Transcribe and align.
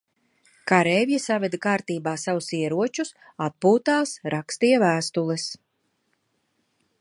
Kareivji 0.69 1.17
saveda 1.25 1.59
kārtībā 1.65 2.13
savus 2.21 2.47
ieročus, 2.61 3.13
atpūtās, 3.49 4.15
rakstīja 4.37 4.81
vēstules. 4.87 5.47